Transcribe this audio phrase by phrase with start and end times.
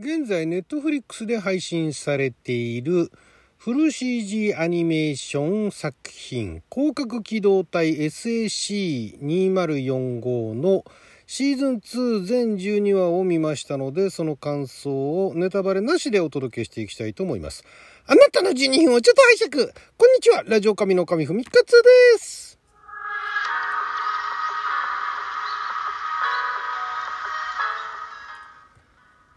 [0.00, 3.10] 現在ネットフリックスで配信されている
[3.56, 10.84] フル CG アニメーション作品広角機動隊 SAC2045 の
[11.26, 17.64] シーズン2全12話を見ましたので、その感想をネタバレなしでお届けしていきたいと思います。
[18.06, 19.72] あなたの12分をちょっと拝借。
[19.96, 20.44] こんにちは。
[20.46, 21.78] ラジオ神の神ふみかつで
[22.20, 22.47] す。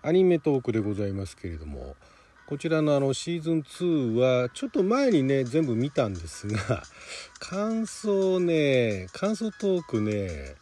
[0.04, 1.96] アニメトークでございますけれども、
[2.48, 6.84] こちらのあのシーズン2はちょっと前にね全部見たんですが
[7.40, 10.56] 感想ね感想トークね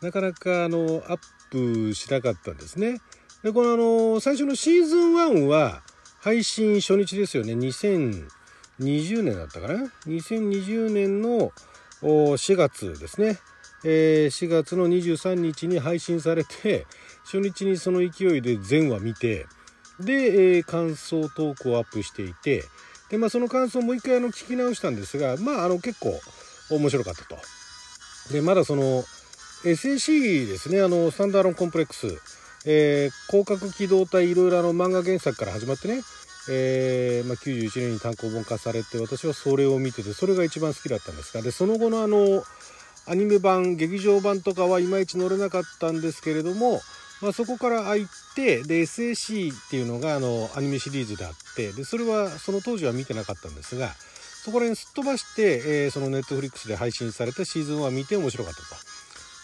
[0.00, 1.18] なかなかあのアッ
[1.50, 3.00] プしなかったんですね。
[3.44, 5.82] でこのあの最初のシーズン1は
[6.18, 7.52] 配信初日ですよね。
[7.52, 9.74] 2020年だったかな
[10.06, 11.52] ？2020年の
[12.02, 13.38] 4月ですね、
[13.84, 16.86] えー、4月の23日に配信されて
[17.30, 19.46] 初日にその勢いで全話見て
[20.00, 22.64] で、えー、感想トークをアップしていて
[23.10, 26.18] で、まあ、その感想をもう一回あの聞き直したんですがまああの結構
[26.70, 27.36] 面白かったと。
[28.32, 29.02] でまだその
[29.64, 32.06] SAC ですねあのスタンダーロンコンプレックス、
[32.66, 36.02] えー、広角機動隊いろいろあの漫画原作から始まってね、
[36.50, 42.42] えーまあ、91年に単行本化されて私はそれを見ててそれが一番好きだったんですがでその後のあの
[43.06, 46.82] アニメ版劇場版とかはいまいち乗れなかったんですけれども、
[47.20, 53.88] まあ、そこから空いてで SAC っていうのがあのアニメシリーズであってでそれはその当時は見てなかったんですが
[54.44, 58.68] そこら辺すっ飛ばして、えー、そのネットフリックスで配信されたシーズンは見て面白かったと。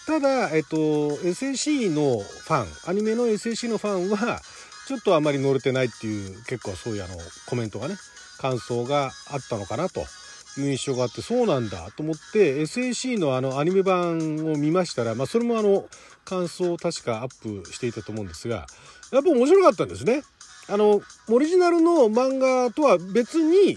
[0.06, 4.40] ただ、えっと、SAC のファン、アニメの SAC のファンは、
[4.86, 7.96] ちょっとあまり乗れてないっていう、結構そういうあの、コメントがね、
[8.38, 10.04] 感想があったのかなと
[10.60, 15.86] いう印象があって、そうなんだと思って、SAC のあの、アニメ版を見ましたら、まあ、それもあの、
[16.24, 18.66] 感想を確かアップしていたと思うんですが、
[19.12, 20.22] やっぱ面白かったんですね。
[20.68, 23.76] あの、オリジナルの漫画とは別に、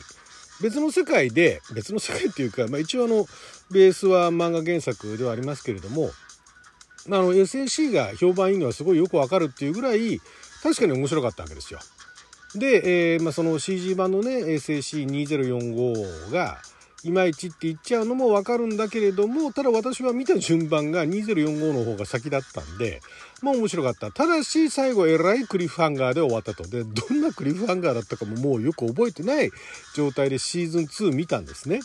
[0.61, 3.25] 別の世界で、別の世界っていうか、まあ、一応あの、
[3.70, 6.11] ベースは漫画原作ではありますけれども、
[7.08, 10.20] あの SAC が評判いいのはすごいよくわかるっていうぐらい
[10.61, 11.80] 確かに面白かったわけですよ。
[12.57, 16.57] で、えー、まあ、その CG 版のね SAC2045 が
[17.03, 23.01] いまいちって言っちゃうのもわかるんだけれどもただ私は見た順番が2045の方が先だったんで
[23.41, 24.11] まあ面白かった。
[24.11, 26.67] ただし最後えらいクリフハンガーで終わったと。
[26.67, 29.51] でどんなクリフハンガーだったかももうよく覚えてない
[29.95, 31.81] 状態でシーズン2見たんですね。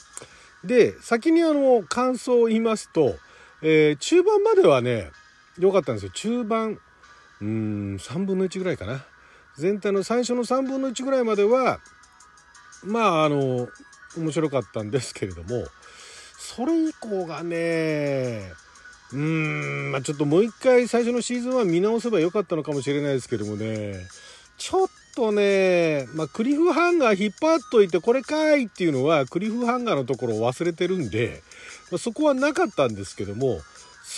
[0.65, 3.17] で先にあの感想を言いますと
[3.63, 5.11] えー、中盤まではね
[5.59, 6.11] 良かったんですよ。
[6.13, 6.79] 中盤
[7.41, 9.05] うん3分の1ぐらいかな。
[9.63, 11.79] 全体の最初の3分の1ぐらいまでは
[12.85, 13.69] まああの
[14.17, 15.65] 面白かったんですけれども
[16.37, 18.51] それ以降がね
[19.13, 23.95] うーんまあちょっともう一回最初のシーズンは見直せばよかったのかもしれないですけどもね
[24.59, 31.43] ちょっとね、まあ、クリフハンガー引っ張っといてこれかいっていうのはクリフハンガーのところを忘れてるんで、
[31.93, 33.61] まあ、そこはなかったんですけども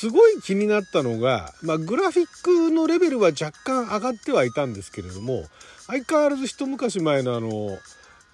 [0.05, 5.45] すごい気になったのが、まあ、グラフィックのレベルは若干上がってはいたんですけれども
[5.87, 7.79] 相変わらず一昔前のあの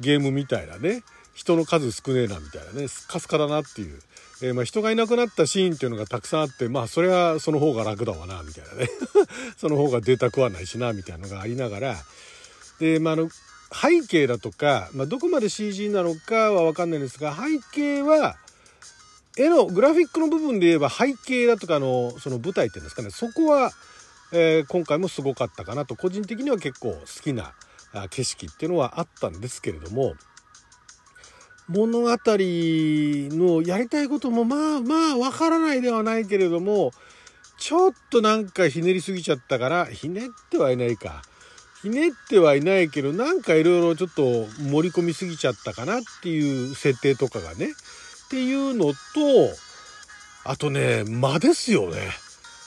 [0.00, 4.00] ゲームみたいなね人の数少ねえなみたいなねスカスカだなっていう、
[4.42, 8.90] えー、ま人がいなくなったシーンっていうのがたくさんあってまあそれはその方が楽だわなみたいなね。
[9.56, 11.96] その方がデータ食わないしなみたいなのがありながら
[12.80, 13.30] で、まあ、あの
[13.72, 18.38] 背景だとか、まあ、どこまで CG なのかは分かんないんですが背景は
[19.36, 23.10] 絵のグラフィックの部分で言えば背景だとかのその舞台っていうんですかね。
[23.10, 23.70] そこは、
[24.32, 25.96] えー、今回もすごかったかなと。
[25.96, 27.52] 個人的には結構好きな
[28.10, 30.14] 景色っていうのはあったんですけれども。
[31.68, 36.90] 物語のやりたいこともまあまあわからないではないけれども
[37.58, 41.22] ちょっとなんかひねりすぎちゃったからひねってはいないか。
[41.82, 44.22] ひねってはいないけどなんかいろいろちょっと
[44.70, 47.70] 盛り込みすぎちゃったかなっていう設定とかがね
[48.30, 48.94] っていうのと
[50.44, 51.96] あとね間ですよね。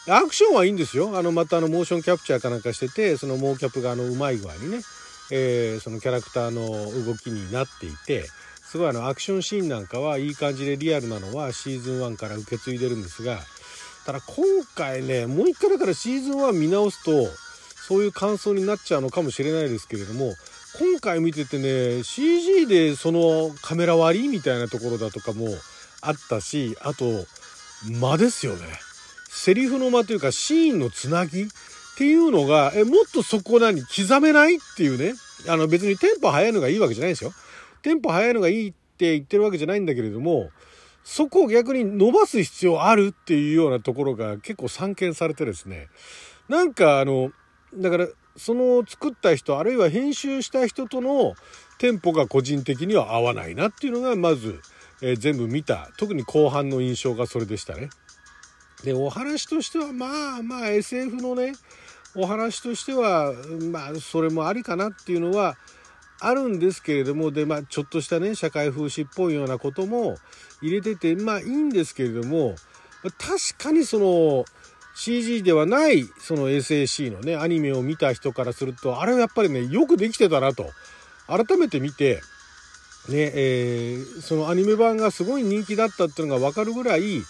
[0.10, 1.18] アクションはいいんですよ。
[1.18, 4.80] あのまたあのモーションキャプチャーかなんかしててそのモーキャップがあのうまい具合にね、
[5.32, 8.26] えー、そのキャラクターの動きになっていて
[8.62, 13.40] すごいあのアクションシーンなんかはいい感じでリアルなのはシーズン1から受け継いでるんですが
[14.06, 14.46] ただ今
[14.76, 17.12] 回ねもう一回だからシーズン1見直すと
[17.88, 20.34] そういう感想になっちゃうのかもしれないですけれども
[20.80, 25.48] 今回見ててね CG でそのカメラ割りみたいなところだとかも
[26.02, 27.06] あったしあと
[28.00, 28.62] 間ですよね。
[29.30, 31.48] セリフの間というかシーンのつなぎっ
[31.98, 35.14] ていうのがえもっとそこ何刻めないっていうね。
[35.48, 37.34] あの別にテンポ速いのがいいわけじゃないですよ。
[37.82, 40.50] テンポ速いのがいいって言ってるわけじゃないんだけれども
[41.04, 45.90] そこを逆に伸ばす必要あるっていうようなところが結構散見されてですね。
[46.50, 47.32] なんかあの
[47.76, 51.36] だからその作った人あるいは編集した人との
[51.78, 54.60] テンポが個人的には合わないなっていうのがまず、
[55.02, 57.90] えー、全部見た特に後半の印象がそれでしたね。
[58.84, 61.54] でお話としてはまあまあ SF のね
[62.16, 63.34] お話としては
[63.72, 65.58] まあそれもありかなっていうのは
[66.20, 70.18] あるんですけれどもでまあちょっとしたね社会風刺っぽいようなことも
[70.62, 72.56] 入れててまあいいんですけれども
[73.18, 74.46] 確かにその
[74.96, 80.70] CG ではないその SAC のねアニメを見た人からするとあれはやっぱりねよくできてたなと。
[81.26, 82.22] 改めて見て
[83.10, 87.22] ねえー、そのアニメ版がすごい人気だったっていうのが分かるぐらい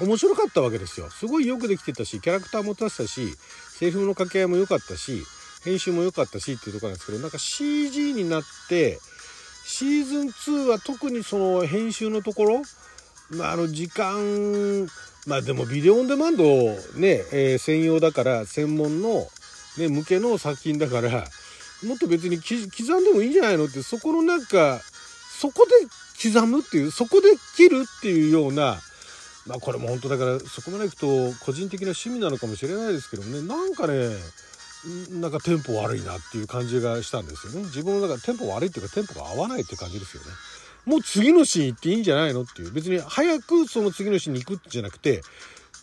[0.00, 1.10] 面白かったわけですよ。
[1.10, 3.34] すごいよくできてたしキャラクターも立ってたし
[3.78, 5.22] セリフの掛け合いも良かったし
[5.64, 8.98] 編集も良かったしっていうところなんですけどなんか CG になって
[9.64, 12.62] シーズン2は特にその編集のところ、
[13.36, 14.88] まあ、あの時間
[15.26, 19.26] まあでもビデオオンデマンドね、えー、専用だから専門の、
[19.78, 21.24] ね、向けの作品だから
[21.86, 24.80] もっと別に刻んでもいいんじゃないのってそこのなんか
[25.38, 28.78] そこで刻むっていうそこで切るっていうような
[29.46, 31.06] まあこれも本当だからそこまでいくと
[31.44, 34.10] 個人的な趣味なのかもしれないですけどねなんかね
[35.20, 37.62] なんかテンポ悪いなっていう感じがしたんですよね。
[37.66, 40.28] 自分の中でテンポ悪いっていうかテンポが合わないっていう感じですよね。
[40.84, 42.72] もう次のシーン行っていいんじゃないのっていう。
[42.72, 45.22] 別に早くその次のシーンに行くんじゃなくて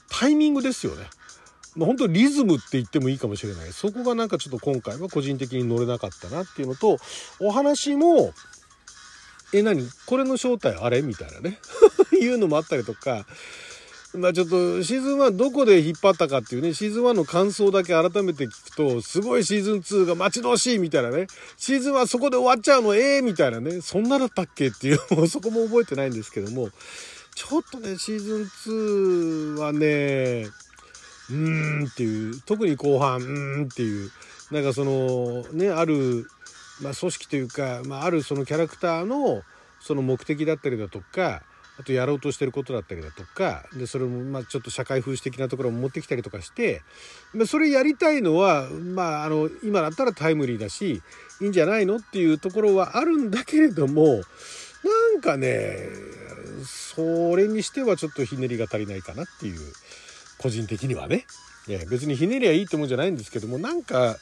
[0.09, 1.05] タイミングですよね。
[1.75, 3.71] まあ、本当リズムって言ってもいいかもしれない。
[3.71, 6.97] そこがなんかちょっと今回は個人的に乗れなかったなっていうのと
[7.39, 8.33] お話も
[9.53, 9.87] え何？
[10.05, 11.01] これの正体あれ？
[11.01, 11.59] みたいなね。
[12.19, 13.25] いうのもあったりとか。
[14.15, 21.27] まあちょっとシーズン1どこで引っ張ったかっていうね、シーズン1の感想だけ改めて聞くと、すごいシーズン2が待ち遠しいみたいなね、
[21.57, 26.69] シーズン1そこで終わっちゃうのええー、みたいなね、そんなだったっけっていう、 もうそこも覚えてないんですけども、
[27.35, 30.47] ちょっとね、シーズン2はね、
[31.29, 34.11] うーんっていう、特に後半、うーんっていう、
[34.49, 36.27] なんかその、ね、ある、
[36.81, 39.43] まあ組織というか、まああるそのキャラクターの、
[39.81, 41.43] その目的だったりだとか、
[41.79, 46.81] あとやろうとしてることだったりだとかでそれもまあちょっと社会風刺的なところも持ってきたりとかして、
[47.33, 51.01] まあ、それやりたいのは、まあ、あの今だったらタイムリーだし
[51.41, 54.21] いいんじゃないのっていうところはあるんだけれどもな
[55.17, 55.87] んかね
[56.65, 59.59] それにしてはちょっとひねりが足りないかなっていう
[60.37, 61.25] 個人的にはね。
[61.87, 64.17] 別にひねりはいいってもんじゃないんですけどもなんか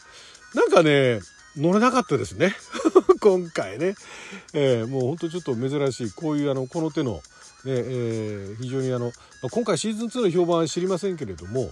[0.53, 1.21] なんかね
[1.55, 2.55] 乗れなかったですね
[3.21, 3.95] 今回ね、
[4.53, 7.21] えー、もうほんとちょっと珍しいこういうあのこの手の、
[7.65, 9.11] えー、非常にあの、ま
[9.45, 11.69] あ、今回シーズン2の評判は知りませんけれども、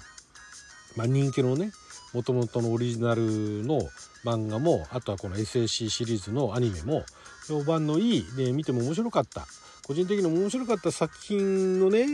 [0.96, 1.72] まあ、人気のね
[2.14, 3.22] もともとのオリジナル
[3.64, 3.82] の
[4.24, 7.04] 漫画もあとはこの SAC シリーズのアニメも
[7.48, 9.46] 評判のいいで見ても面白かった
[9.86, 12.08] 個人的に面白かった作品のね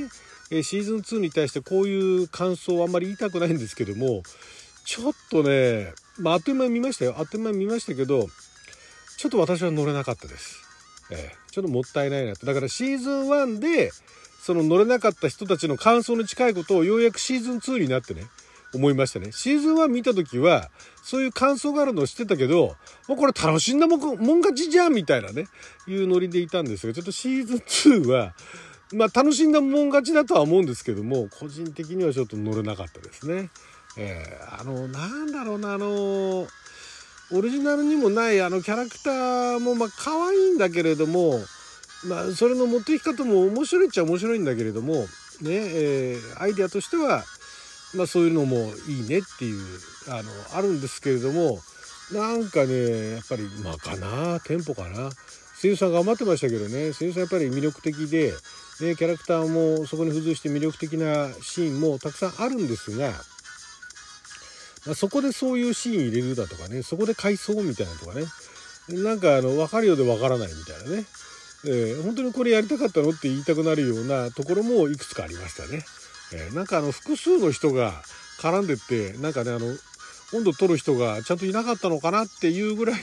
[0.49, 4.23] シーズン2に対してこういう感想はあんまり言いたくないんですけども
[4.83, 8.27] ちょっとね、まあ、あっという間に見ましたよあっという間に見ましたけど
[9.17, 10.60] ちょっと私は乗れなかったです。
[11.11, 12.45] えー、ちょっともったいないなと。
[12.45, 13.91] だからシーズン1で
[14.41, 18.23] その乗れなかった人たちの感想に近いことをようやくシーズン2になってね
[18.73, 19.31] 思いましたね。
[19.31, 20.71] シーズン1見た時は
[21.03, 22.75] そういう感想があるのを知ってたけど
[23.07, 23.99] もうこれ楽しんだもん
[24.39, 25.45] 勝ちじゃんみたいなね
[25.87, 27.57] いうノリでいたんですがちょっとシーズン
[28.03, 28.33] 2は
[28.93, 33.49] まあ楽しんだもん勝ちだとは思うんですけども個人的にはちょっと乗れなかったですね。
[33.97, 36.47] えー、あのなんだろうなあの
[37.33, 41.39] オリジナルにもないあのキャラクターもまあ可愛いんだけれども、
[42.05, 45.07] まあ、それの持っていき方も面白いっちゃ面白いんだけれども、ね
[45.49, 47.23] えー、アイデアとしては、
[47.95, 48.57] まあ、そういうのも
[48.87, 49.61] いいねっていう
[50.09, 51.59] あのあるんですけれども
[52.11, 55.09] なんかねやっぱりまあかなテンポかな。
[55.61, 56.91] 声優さん頑張ってましたけどね。
[56.91, 58.33] 声優さんやっぱり魅力的で、
[58.81, 63.11] ね、キャラクターもそこに付随して魅力的なシーンもたくさんあるんですが
[64.85, 68.25] まあ、そこでそういうシーン入れるだとかねそこで回想みたいなとかね
[68.89, 71.05] なんかあの分かるようで分からないみたいなね、
[71.65, 75.83] えー、本当にこれやりたかったのって言いたくなるようなところもいくつかありましたね。
[76.33, 77.93] えー、なんかあの複数の人が
[78.39, 79.67] 絡んでってなんかねあの
[80.33, 83.01] 温度取る人がちゃんといなかったのかなっていうぐらい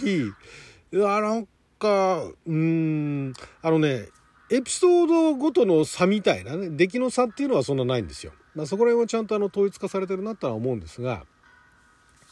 [0.94, 1.47] あなん
[1.78, 4.08] かうーんあのね
[4.50, 8.32] エピソードごとの差みたいなね出来の差っていうのはそんなないんですよ。
[8.54, 11.25] まあ、そこら辺はちゃんとあの統一化されてるなとは思うんですが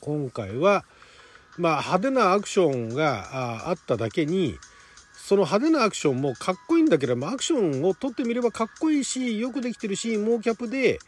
[0.07, 0.85] 今回は、
[1.59, 4.57] まあ、派手なアクションがあっただけに
[5.17, 11.01] その派手なアクションもかっこいいんだけどもアクションを撮ってみればかっこいいしよくできてるしモーキャップで、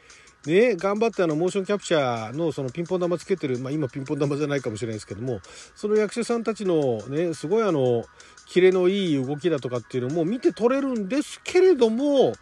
[0.46, 5.38] ね、頑張ってあのモーションキャプチャーのそのピンポン玉つけてる、まあ、今ピンポン玉じゃないかもしれないですけども
[5.76, 8.04] その役者さんたちのねすごいあの
[8.46, 12.32] キレのいい動きだとかっていうのも見て取れるんですけれども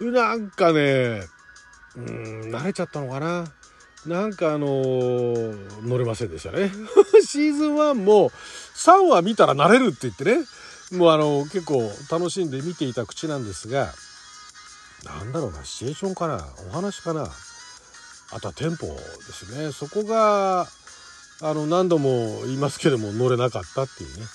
[0.00, 1.22] なんかね
[1.96, 3.46] うん慣れちゃったのかな。
[4.06, 6.70] なんかあのー、乗れませんでしたね。
[7.26, 8.30] シーズン1も
[8.76, 10.46] 3話見たら慣れるって言ってね。
[10.92, 13.92] もうあの結構楽しんで見ていた口なんですが
[15.02, 17.28] なんだろうなシチュエーションかなお話かな。
[18.32, 18.92] あとはテンポで
[19.32, 19.72] すね。
[19.72, 20.68] そこが
[21.40, 24.26] あの何度も言いますけども乗れなかったっていうね。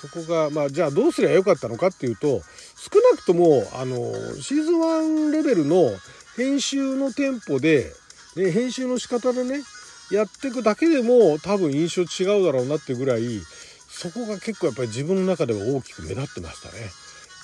[0.00, 2.42] そこがまあじゃあどうすりゃよかったのかっていうと
[2.76, 3.96] 少なくともあの
[4.40, 5.92] シーズン1レベルの
[6.36, 7.92] 編集のテンポで、
[8.36, 9.62] ね、編集の仕方でね
[10.10, 13.40] やっていくだけでも多分印象違うだろうなってぐらい
[13.88, 16.90] そこが結構やっぱり自分の中では大きく目立ってましたね。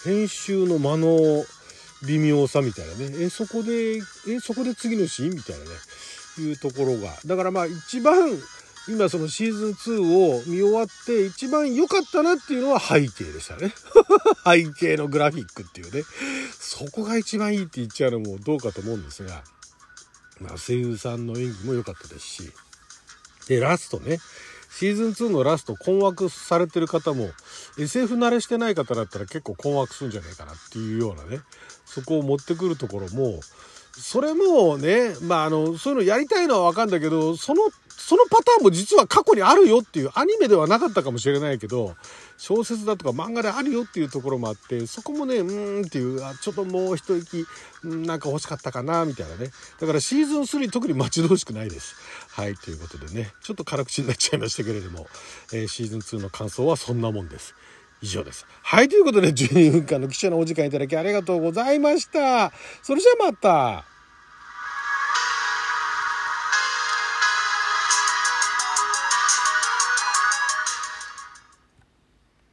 [0.05, 1.45] 編集の間の
[2.07, 3.25] 微妙さみたいなね。
[3.25, 5.71] えそこでえそこで次のシーンみたいなね。
[6.41, 7.15] いうところが。
[7.27, 8.31] だからまあ一番
[8.89, 13.75] 今そのシーズン2を見終わって一番良かったなっていうのは背景でしたね。
[14.47, 16.05] 背景のグラフィックっていうね。
[16.59, 19.43] そこが一番いいって言っちゃうのもどうかと思うんですが、
[20.41, 22.53] まあ、声優さんの演技も良かったですし。
[23.49, 24.19] でラストね。
[24.71, 27.31] シーズン2のラスト困惑されてる方も
[27.79, 31.41] SF 慣れしてない方だったら結構困惑するんじゃないかなっていうようなね。
[31.85, 33.41] そこを持ってくるところも
[33.93, 37.63] それもねまああのそういうのやりたいのは分かるんだけどその
[37.99, 41.97] そのパターンも実は過去にあるよっていうアニメではなかったかもしれないけど
[42.37, 47.45] 小説だとか漫画であるよっていうところもあってそこもねうーんっていうあちょっともう一息
[47.83, 49.51] なんか欲しかったかなみたいなね
[49.81, 51.97] だからシーズン3特に待ち遠しくないです
[52.31, 55.09] はいということでねちょっと辛口になっちゃいましたけれども、
[55.53, 57.55] えー、シーズン2の感想はそんなもんです
[58.01, 58.47] 以上です。
[58.63, 62.53] はい、ということで12分間の貴重なお時間いただきありがとうございました。
[62.81, 63.98] それじゃあまた。